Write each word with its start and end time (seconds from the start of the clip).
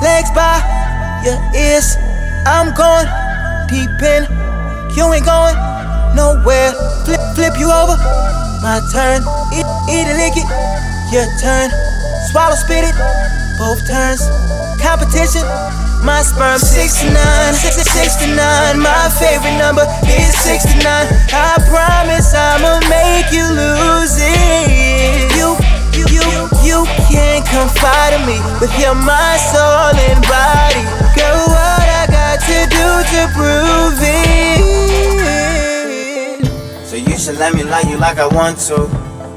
legs 0.00 0.30
by 0.30 0.62
your 1.26 1.34
ears. 1.50 1.98
I'm 2.46 2.70
going 2.78 3.08
deep 3.66 3.90
in. 4.06 4.22
You 4.94 5.10
ain't 5.10 5.26
going 5.26 5.56
nowhere. 6.14 6.70
Flip, 7.04 7.20
flip 7.34 7.58
you 7.58 7.66
over. 7.66 7.98
My 8.62 8.78
turn. 8.94 9.26
Eat, 9.50 9.66
eat 9.90 10.06
it, 10.06 10.14
lick 10.14 10.38
it. 10.38 10.48
Your 11.10 11.26
turn. 11.42 11.70
Swallow, 12.30 12.54
spit 12.54 12.86
it. 12.86 12.94
Both 13.58 13.82
turns. 13.86 14.22
Competition. 14.80 15.42
My 16.04 16.22
sperm 16.22 16.60
69, 16.60 17.10
69. 17.54 18.78
My 18.78 19.10
favorite 19.18 19.58
number 19.58 19.82
is 20.06 20.38
69. 20.38 20.86
I 20.86 21.58
promise 21.66 22.32
I'ma 22.32 22.78
make 22.86 23.32
you 23.32 23.42
lose 23.42 24.14
it. 24.20 25.35
Me 28.86 28.92
with 28.92 28.94
your 28.94 28.94
mind, 28.94 29.40
soul, 29.40 29.94
and 29.94 30.22
body. 30.22 30.84
Girl, 31.14 31.46
what 31.48 31.88
I 31.88 32.06
got 32.06 32.40
to 32.40 32.66
do 32.70 33.02
to 33.12 33.28
prove 33.34 33.98
it? 34.02 34.46
So 36.86 36.96
you 36.96 37.18
should 37.18 37.38
let 37.38 37.54
me 37.54 37.62
love 37.64 37.88
you 37.88 37.96
like 37.98 38.18
I 38.18 38.26
want 38.26 38.58
to. 38.68 38.88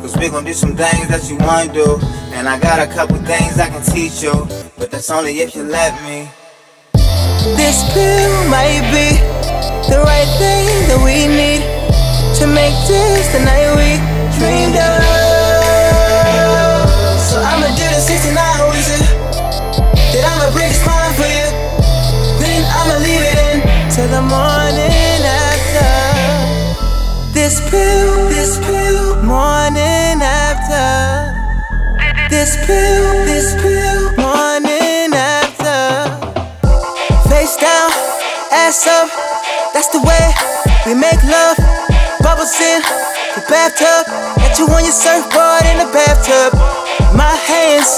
Cause 0.02 0.16
we 0.18 0.30
gon' 0.30 0.46
do 0.46 0.54
some 0.54 0.76
things 0.76 1.08
that 1.10 1.30
you 1.30 1.38
wanna 1.38 1.74
do. 1.74 2.00
And 2.34 2.48
I 2.48 2.60
got 2.60 2.80
a 2.80 2.88
couple 2.92 3.18
things 3.18 3.60
I 3.60 3.70
can 3.70 3.82
teach 3.84 4.22
you. 4.24 4.48
But 4.78 4.92
that's 4.92 5.10
only 5.10 5.40
if 5.40 5.56
you 5.56 5.64
let 5.64 5.94
me. 6.04 6.30
This 7.56 7.84
pill 7.94 8.50
might 8.50 8.84
be 8.92 9.20
the 9.90 10.00
right 10.06 10.30
thing 10.38 10.88
that 10.88 11.02
we 11.04 11.28
need 11.28 11.64
to 12.40 12.48
make 12.48 12.76
this 12.88 13.28
the 13.34 13.40
night 13.44 13.79
This 27.50 27.66
pill, 27.72 28.30
this 28.30 28.60
pill, 28.60 29.24
morning 29.26 30.22
after. 30.22 31.34
This 32.30 32.54
pill, 32.68 33.26
this 33.26 33.58
pill, 33.58 34.14
morning 34.22 35.10
after. 35.18 36.14
Face 37.26 37.58
down, 37.58 37.90
ass 38.54 38.86
up, 38.86 39.10
that's 39.74 39.88
the 39.88 39.98
way 39.98 40.30
we 40.86 40.94
make 40.94 41.18
love. 41.26 41.58
Bubbles 42.22 42.54
in 42.62 42.86
the 43.34 43.42
bathtub, 43.50 44.06
got 44.38 44.54
you 44.60 44.70
on 44.70 44.86
your 44.86 44.94
surfboard 44.94 45.66
in 45.74 45.82
the 45.82 45.90
bathtub. 45.90 46.54
My 47.18 47.34
hands, 47.50 47.90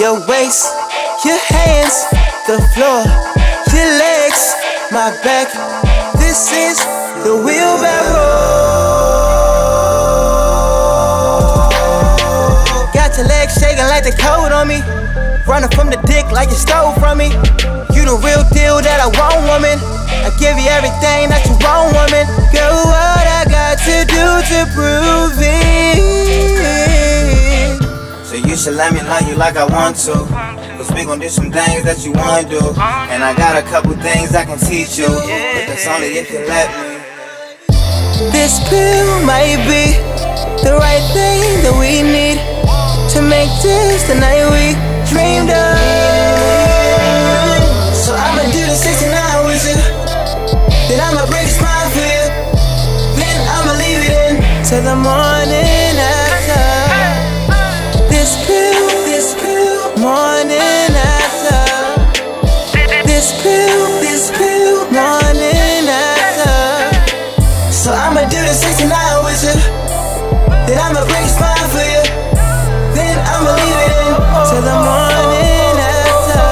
your 0.00 0.18
waist, 0.26 0.66
your 1.24 1.38
hands, 1.46 2.10
the 2.50 2.58
floor, 2.74 3.06
your 3.70 3.86
legs, 4.02 4.50
my 4.90 5.14
back. 5.22 5.54
This 6.18 6.50
is 6.50 6.80
the 7.22 7.40
wheelbarrow. 7.46 8.95
Shaking 13.76 13.88
like 13.88 14.04
the 14.04 14.12
cold 14.16 14.52
on 14.52 14.68
me. 14.68 14.80
Running 15.46 15.70
from 15.70 15.90
the 15.90 16.00
dick 16.06 16.30
like 16.32 16.48
you 16.48 16.56
stole 16.56 16.92
from 16.96 17.18
me. 17.18 17.28
You 17.94 18.04
the 18.04 18.18
real 18.24 18.42
deal 18.50 18.80
that 18.80 19.00
I 19.00 19.08
want, 19.12 19.44
woman. 19.46 19.78
I 20.24 20.30
give 20.40 20.58
you 20.58 20.68
everything 20.72 21.28
that 21.30 21.44
you 21.46 21.54
want, 21.60 21.92
woman. 21.92 22.26
Girl, 22.52 22.82
what 22.88 23.26
I 23.26 23.44
got 23.46 23.78
to 23.86 24.04
do 24.08 24.26
to 24.50 24.66
prove 24.74 25.38
it? 25.38 26.00
So 28.24 28.34
you 28.34 28.56
should 28.56 28.74
let 28.74 28.92
me 28.92 29.00
love 29.02 29.28
you 29.28 29.36
like 29.36 29.56
I 29.56 29.66
want 29.66 29.96
to. 30.08 30.26
Cause 30.76 30.90
we 30.92 31.04
gon' 31.04 31.20
do 31.20 31.28
some 31.28 31.50
things 31.52 31.84
that 31.84 32.04
you 32.04 32.12
wanna 32.12 32.48
do. 32.48 32.60
And 33.12 33.22
I 33.22 33.34
got 33.36 33.56
a 33.56 33.62
couple 33.62 33.92
things 34.02 34.34
I 34.34 34.44
can 34.44 34.58
teach 34.58 34.98
you. 34.98 35.08
But 35.08 35.66
that's 35.68 35.86
only 35.86 36.18
if 36.18 36.30
you 36.32 36.40
let 36.48 36.68
me. 36.74 36.96
This 38.32 38.58
pill 38.68 39.22
might 39.24 39.60
be 39.68 39.94
the 40.64 40.74
right 40.74 41.04
thing 41.12 41.62
that 41.62 41.76
we 41.78 42.02
need 42.02 42.25
make 43.28 43.50
this 43.62 44.06
the 44.06 44.14
night 44.14 44.46
we 44.54 44.74
dreamed 45.10 45.50
of. 45.50 45.78
So 47.94 48.14
I'ma 48.14 48.42
do 48.54 48.62
the 48.62 48.76
69 48.76 49.46
with 49.46 49.66
you. 49.66 49.78
Then 50.86 51.00
I'ma 51.02 51.26
break 51.26 51.50
the 51.50 51.54
spine 51.58 51.90
for 51.90 52.06
you. 52.06 52.24
Then 53.18 53.36
I'ma 53.50 53.72
leave 53.82 54.02
it 54.06 54.14
in 54.14 54.34
till 54.62 54.82
the 54.82 54.94
morning 54.94 55.98
after. 55.98 56.66
This 58.06 58.38
pill, 58.46 58.86
this 59.10 59.34
pill, 59.34 59.96
morning 59.98 60.94
after. 60.94 61.66
This 63.10 63.34
pill, 63.42 63.86
this 64.06 64.30
pill, 64.38 64.86
morning 64.94 65.88
after. 65.90 66.54
So 67.72 67.90
I'ma 67.90 68.22
do 68.30 68.38
the 68.38 68.54
69 68.54 69.24
with 69.26 69.42
you. 69.42 69.58
Then 70.66 70.78
I'ma 70.78 71.02
break 71.10 71.26
the 71.26 71.34
spine 71.34 71.68
for 71.74 71.82
you 71.82 72.05
till 74.48 74.62
the 74.62 74.76
morning 74.86 75.76
after. 75.78 76.50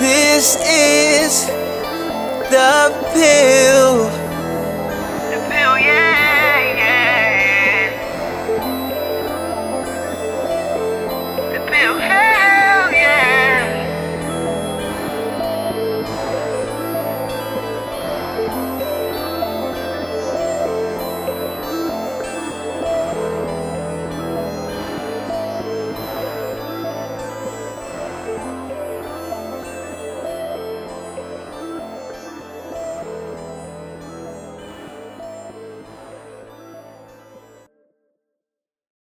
This 0.00 0.56
is 0.66 1.46
the 2.50 2.74
pill. 3.14 4.10
The 5.30 5.38
pill, 5.48 5.74
yeah, 5.78 6.58
yeah. 6.80 7.90
The 11.52 11.60
pill. 11.70 12.15